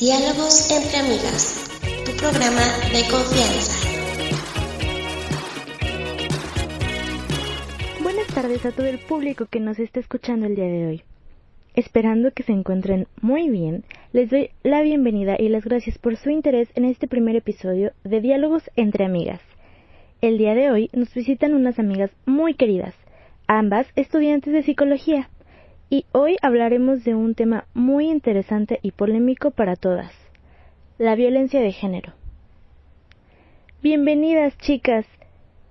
[0.00, 1.68] Diálogos entre amigas,
[2.06, 3.86] tu programa de confianza.
[8.02, 11.02] Buenas tardes a todo el público que nos está escuchando el día de hoy.
[11.74, 13.84] Esperando que se encuentren muy bien,
[14.14, 18.22] les doy la bienvenida y las gracias por su interés en este primer episodio de
[18.22, 19.42] Diálogos entre Amigas.
[20.22, 22.94] El día de hoy nos visitan unas amigas muy queridas,
[23.46, 25.28] ambas estudiantes de psicología
[25.90, 30.12] y hoy hablaremos de un tema muy interesante y polémico para todas,
[30.98, 32.12] la violencia de género.
[33.82, 35.04] Bienvenidas chicas,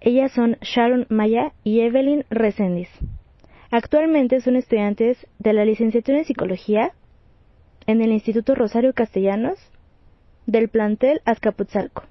[0.00, 2.88] ellas son Sharon Maya y Evelyn Resendiz.
[3.70, 6.92] Actualmente son estudiantes de la licenciatura en psicología
[7.86, 9.58] en el Instituto Rosario Castellanos
[10.46, 12.04] del plantel Azcapotzalco.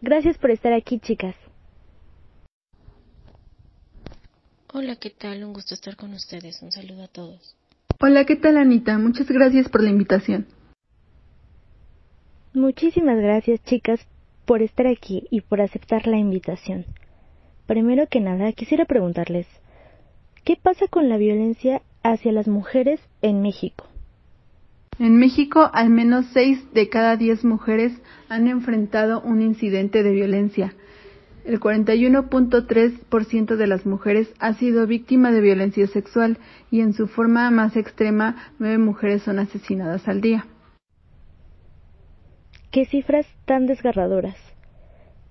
[0.00, 1.34] Gracias por estar aquí chicas.
[4.80, 5.42] Hola, ¿qué tal?
[5.42, 6.62] Un gusto estar con ustedes.
[6.62, 7.56] Un saludo a todos.
[7.98, 8.96] Hola, ¿qué tal Anita?
[8.96, 10.46] Muchas gracias por la invitación.
[12.54, 13.98] Muchísimas gracias, chicas,
[14.46, 16.86] por estar aquí y por aceptar la invitación.
[17.66, 19.48] Primero que nada, quisiera preguntarles,
[20.44, 23.84] ¿qué pasa con la violencia hacia las mujeres en México?
[25.00, 27.94] En México, al menos seis de cada diez mujeres
[28.28, 30.72] han enfrentado un incidente de violencia.
[31.48, 36.36] El 41.3% de las mujeres ha sido víctima de violencia sexual
[36.70, 40.44] y en su forma más extrema, nueve mujeres son asesinadas al día.
[42.70, 44.36] Qué cifras tan desgarradoras.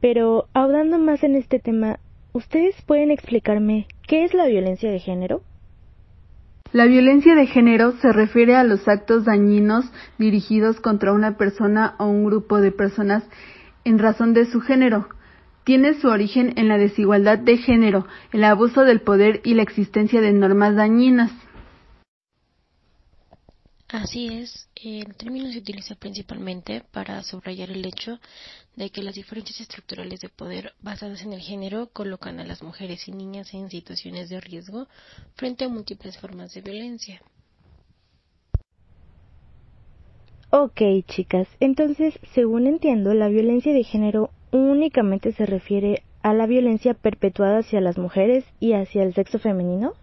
[0.00, 2.00] Pero, ahondando más en este tema,
[2.32, 5.42] ¿ustedes pueden explicarme qué es la violencia de género?
[6.72, 9.84] La violencia de género se refiere a los actos dañinos
[10.18, 13.22] dirigidos contra una persona o un grupo de personas
[13.84, 15.06] en razón de su género,
[15.64, 20.20] tiene su origen en la desigualdad de género, el abuso del poder y la existencia
[20.20, 21.32] de normas dañinas.
[23.88, 28.20] Así es, el término se utiliza principalmente para subrayar el hecho
[28.76, 33.08] de que las diferencias estructurales de poder basadas en el género colocan a las mujeres
[33.08, 34.86] y niñas en situaciones de riesgo
[35.34, 37.20] frente a múltiples formas de violencia.
[40.52, 46.94] Ok, chicas, entonces, según entiendo, la violencia de género únicamente se refiere a la violencia
[46.94, 49.94] perpetuada hacia las mujeres y hacia el sexo femenino?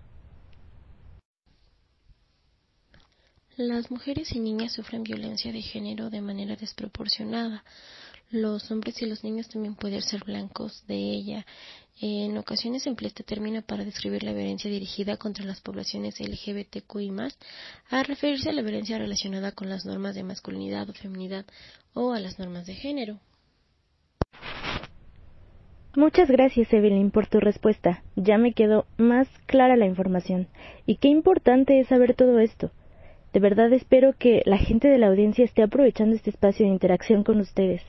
[3.57, 7.63] Las mujeres y niñas sufren violencia de género de manera desproporcionada.
[8.29, 11.45] Los hombres y los niños también pueden ser blancos de ella.
[11.99, 17.11] En ocasiones se emplea este término para describir la violencia dirigida contra las poblaciones LGBTQI+,
[17.89, 21.45] a referirse a la violencia relacionada con las normas de masculinidad o feminidad
[21.93, 23.19] o a las normas de género.
[25.97, 28.03] Muchas gracias, Evelyn, por tu respuesta.
[28.15, 30.47] Ya me quedó más clara la información.
[30.85, 32.69] Y qué importante es saber todo esto.
[33.33, 37.23] De verdad espero que la gente de la audiencia esté aprovechando este espacio de interacción
[37.23, 37.81] con ustedes.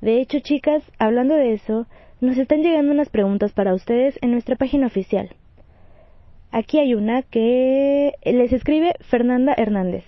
[0.00, 1.88] De hecho, chicas, hablando de eso,
[2.20, 5.28] nos están llegando unas preguntas para ustedes en nuestra página oficial.
[6.52, 10.04] Aquí hay una que les escribe Fernanda Hernández.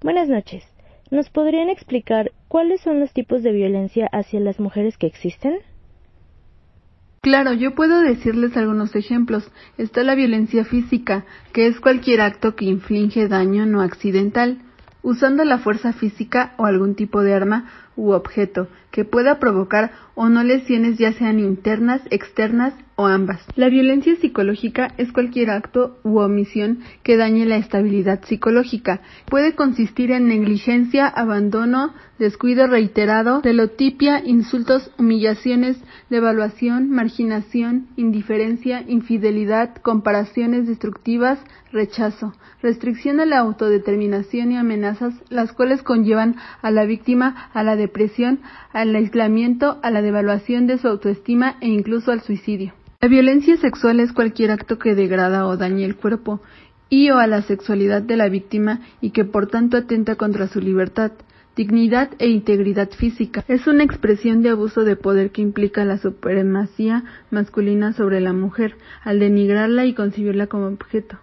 [0.00, 0.62] Buenas noches.
[1.10, 5.58] ¿Nos podrían explicar cuáles son los tipos de violencia hacia las mujeres que existen?
[7.24, 9.48] Claro, yo puedo decirles algunos ejemplos.
[9.78, 14.58] Está la violencia física, que es cualquier acto que inflige daño no accidental,
[15.02, 20.28] usando la fuerza física o algún tipo de arma u objeto que pueda provocar o
[20.28, 23.40] no lesiones ya sean internas, externas o ambas.
[23.56, 29.00] La violencia psicológica es cualquier acto u omisión que dañe la estabilidad psicológica.
[29.30, 40.68] Puede consistir en negligencia, abandono, descuido reiterado, telotipia, insultos, humillaciones, devaluación, marginación, indiferencia, infidelidad, comparaciones
[40.68, 41.38] destructivas,
[41.72, 47.76] rechazo, restricción a la autodeterminación y amenazas, las cuales conllevan a la víctima a la
[47.82, 48.40] depresión,
[48.72, 52.72] al aislamiento, a la devaluación de su autoestima e incluso al suicidio.
[53.02, 56.40] La violencia sexual es cualquier acto que degrada o dañe el cuerpo
[56.88, 60.60] y o a la sexualidad de la víctima y que por tanto atenta contra su
[60.60, 61.12] libertad,
[61.56, 63.44] dignidad e integridad física.
[63.48, 68.76] Es una expresión de abuso de poder que implica la supremacía masculina sobre la mujer,
[69.02, 71.18] al denigrarla y concebirla como objeto.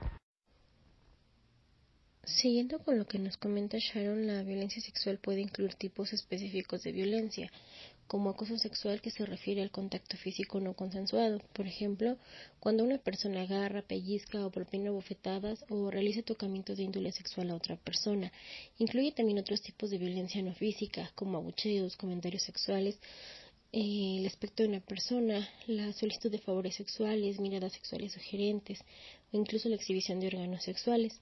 [2.36, 6.92] Siguiendo con lo que nos comenta Sharon, la violencia sexual puede incluir tipos específicos de
[6.92, 7.52] violencia,
[8.08, 12.18] como acoso sexual que se refiere al contacto físico no consensuado, por ejemplo,
[12.60, 17.56] cuando una persona agarra, pellizca o propina bofetadas o realiza tocamientos de índole sexual a
[17.56, 18.32] otra persona.
[18.78, 23.00] Incluye también otros tipos de violencia no física, como abucheos, comentarios sexuales,
[23.72, 28.80] eh, el aspecto de una persona, la solicitud de favores sexuales, miradas sexuales sugerentes
[29.31, 31.22] o incluso la exhibición de órganos sexuales.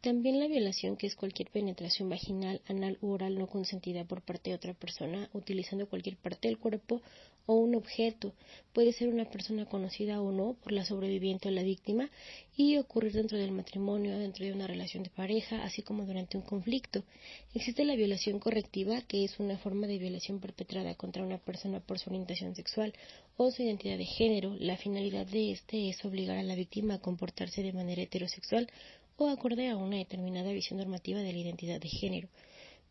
[0.00, 4.50] También la violación, que es cualquier penetración vaginal, anal u oral no consentida por parte
[4.50, 7.02] de otra persona, utilizando cualquier parte del cuerpo
[7.46, 8.32] o un objeto.
[8.72, 12.10] Puede ser una persona conocida o no por la sobreviviente o la víctima
[12.56, 16.42] y ocurrir dentro del matrimonio, dentro de una relación de pareja, así como durante un
[16.42, 17.04] conflicto.
[17.54, 21.98] Existe la violación correctiva, que es una forma de violación perpetrada contra una persona por
[21.98, 22.92] su orientación sexual
[23.36, 24.56] o su identidad de género.
[24.58, 28.68] La finalidad de este es obligar a la víctima a comportarse de manera heterosexual
[29.16, 32.28] o acorde a una determinada visión normativa de la identidad de género.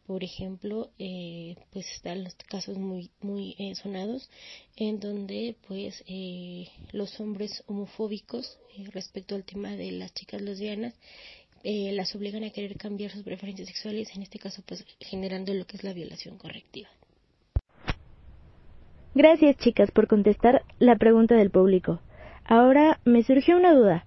[0.06, 4.30] Por ejemplo, eh, pues están los casos muy muy eh, sonados
[4.76, 10.94] en donde pues eh, los hombres homofóbicos eh, respecto al tema de las chicas lesbianas
[11.64, 15.66] eh, las obligan a querer cambiar sus preferencias sexuales, en este caso pues generando lo
[15.66, 16.88] que es la violación correctiva.
[19.16, 22.02] Gracias chicas por contestar la pregunta del público.
[22.44, 24.06] Ahora me surgió una duda.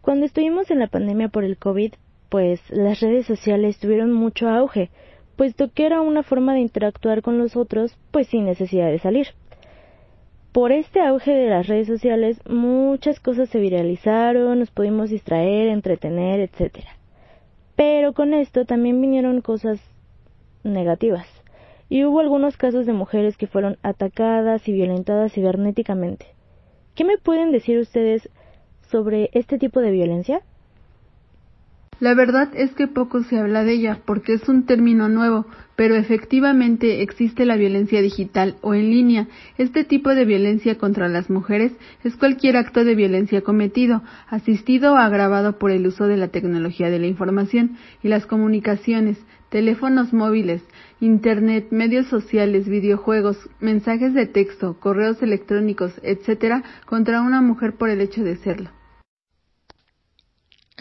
[0.00, 1.92] Cuando estuvimos en la pandemia por el COVID,
[2.28, 4.90] pues las redes sociales tuvieron mucho auge,
[5.40, 9.28] puesto que era una forma de interactuar con los otros, pues sin necesidad de salir.
[10.52, 16.40] Por este auge de las redes sociales, muchas cosas se viralizaron, nos pudimos distraer, entretener,
[16.40, 16.80] etc.
[17.74, 19.80] Pero con esto también vinieron cosas
[20.62, 21.26] negativas.
[21.88, 26.26] Y hubo algunos casos de mujeres que fueron atacadas y violentadas cibernéticamente.
[26.94, 28.28] ¿Qué me pueden decir ustedes
[28.90, 30.42] sobre este tipo de violencia?
[32.00, 35.44] La verdad es que poco se habla de ella porque es un término nuevo,
[35.76, 39.28] pero efectivamente existe la violencia digital o en línea.
[39.58, 44.96] Este tipo de violencia contra las mujeres es cualquier acto de violencia cometido, asistido o
[44.96, 49.18] agravado por el uso de la tecnología de la información y las comunicaciones,
[49.50, 50.62] teléfonos móviles,
[51.00, 58.00] Internet, medios sociales, videojuegos, mensajes de texto, correos electrónicos, etc., contra una mujer por el
[58.00, 58.70] hecho de serlo.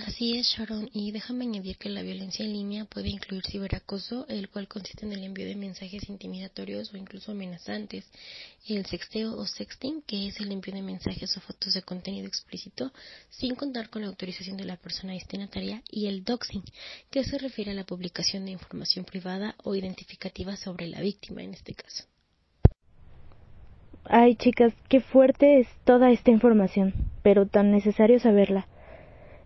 [0.06, 4.48] Así es, Sharon, y déjame añadir que la violencia en línea puede incluir ciberacoso, el
[4.48, 8.10] cual consiste en el envío de mensajes intimidatorios o incluso amenazantes,
[8.68, 12.94] el sexteo o sexting, que es el envío de mensajes o fotos de contenido explícito
[13.30, 16.64] sin contar con la autorización de la persona destinataria, y el doxing,
[17.12, 21.54] que se refiere a la publicación de información privada o identificativa sobre la víctima en
[21.56, 22.06] este caso.
[24.06, 28.68] Ay, chicas, qué fuerte es toda esta información, pero tan necesario saberla.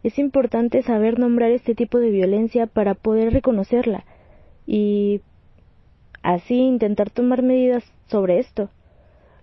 [0.04, 4.04] Es importante saber nombrar este tipo de violencia para poder reconocerla
[4.68, 5.22] y
[6.22, 8.70] así intentar tomar medidas sobre esto.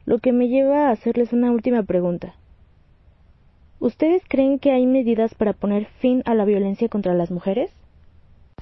[0.04, 2.34] Lo que me lleva a hacerles una última pregunta.
[3.78, 7.70] ¿Ustedes creen que hay medidas para poner fin a la violencia contra las mujeres?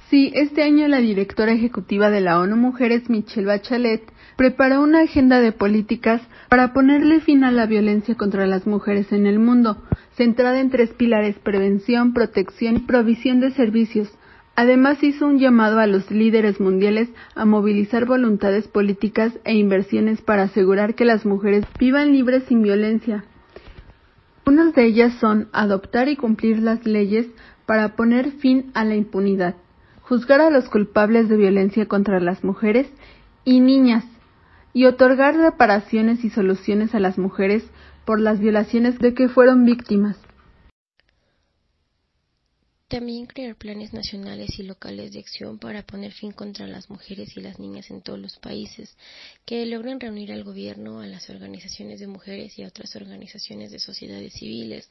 [0.07, 4.01] Sí, este año la directora ejecutiva de la ONU Mujeres, Michelle Bachelet,
[4.37, 9.27] preparó una agenda de políticas para ponerle fin a la violencia contra las mujeres en
[9.27, 9.83] el mundo,
[10.15, 14.09] centrada en tres pilares prevención, protección y provisión de servicios.
[14.55, 20.43] Además hizo un llamado a los líderes mundiales a movilizar voluntades políticas e inversiones para
[20.43, 23.23] asegurar que las mujeres vivan libres sin violencia.
[24.45, 27.27] Unas de ellas son adoptar y cumplir las leyes
[27.65, 29.55] para poner fin a la impunidad,
[30.09, 32.87] juzgar a los culpables de violencia contra las mujeres
[33.45, 34.03] y niñas,
[34.73, 37.63] y otorgar reparaciones y soluciones a las mujeres
[38.05, 40.17] por las violaciones de que fueron víctimas.
[42.87, 47.41] También crear planes nacionales y locales de acción para poner fin contra las mujeres y
[47.41, 48.97] las niñas en todos los países,
[49.45, 53.77] que logren reunir al gobierno, a las organizaciones de mujeres y a otras organizaciones de
[53.77, 54.89] sociedades civiles,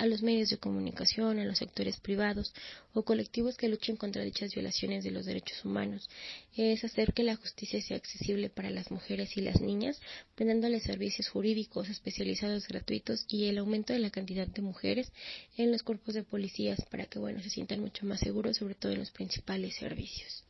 [0.00, 2.54] a los medios de comunicación, a los sectores privados
[2.94, 6.08] o colectivos que luchen contra dichas violaciones de los derechos humanos.
[6.56, 10.00] Es hacer que la justicia sea accesible para las mujeres y las niñas,
[10.36, 15.12] brindándoles servicios jurídicos especializados gratuitos y el aumento de la cantidad de mujeres
[15.58, 18.92] en los cuerpos de policías para que bueno se sientan mucho más seguros, sobre todo
[18.92, 20.44] en los principales servicios.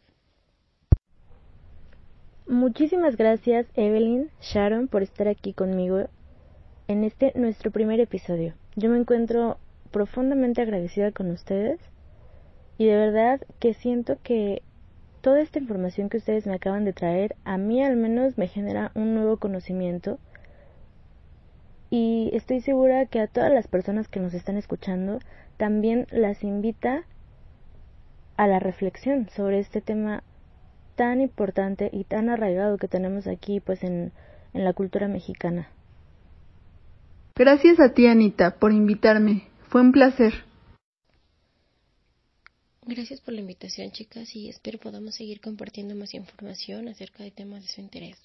[2.47, 6.09] Muchísimas gracias Evelyn, Sharon, por estar aquí conmigo
[6.87, 8.55] en este nuestro primer episodio.
[8.77, 9.59] Yo me encuentro
[9.91, 11.81] profundamente agradecida con ustedes
[12.79, 14.63] y de verdad que siento que
[15.21, 18.93] toda esta información que ustedes me acaban de traer a mí al menos me genera
[18.95, 20.19] un nuevo conocimiento
[21.91, 25.19] y estoy segura que a todas las personas que nos están escuchando
[25.57, 27.03] también las invita
[28.37, 30.23] a la reflexión sobre este tema
[30.95, 34.13] tan importante y tan arraigado que tenemos aquí pues en,
[34.55, 35.69] en la cultura mexicana.
[37.41, 39.49] Gracias a ti, Anita, por invitarme.
[39.71, 40.45] Fue un placer.
[42.83, 47.63] Gracias por la invitación, chicas, y espero podamos seguir compartiendo más información acerca de temas
[47.63, 48.19] de su interés.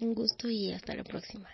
[0.00, 1.48] Un gusto y hasta la próxima.